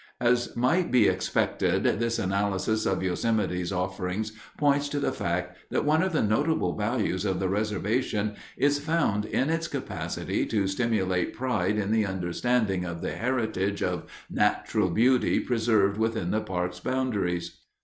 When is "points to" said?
4.57-4.99